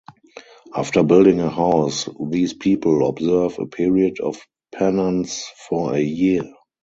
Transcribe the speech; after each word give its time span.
After 0.75 1.03
building 1.03 1.41
a 1.41 1.49
house, 1.51 2.09
these 2.19 2.55
people 2.55 3.07
observe 3.07 3.59
a 3.59 3.67
period 3.67 4.19
of 4.19 4.41
penance 4.71 5.45
for 5.69 5.93
a 5.93 6.01
year. 6.01 6.41